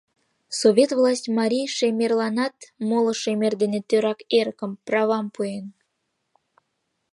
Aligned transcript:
Совет 0.59 0.91
власть 0.99 1.29
марий 1.37 1.67
шемерланат 1.77 2.55
моло 2.89 3.13
шемер 3.21 3.53
дене 3.61 3.79
тӧрак 3.89 4.19
эрыкым, 4.39 4.71
правам 4.87 5.25
пуэн. 5.35 5.65